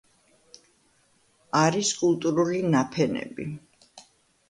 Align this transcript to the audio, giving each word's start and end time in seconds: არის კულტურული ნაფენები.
არის 1.61 1.93
კულტურული 2.01 2.65
ნაფენები. 2.73 3.51